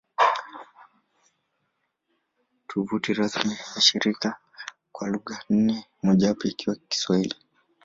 Tovuti 2.67 3.09
rasmi 3.19 3.55
ya 3.73 3.81
shirika 3.87 4.29
kwa 4.93 5.05
lugha 5.11 5.35
nne, 5.53 5.77
mojawapo 6.05 6.43
ikiwa 6.47 6.75
Kiswahili 6.89 7.35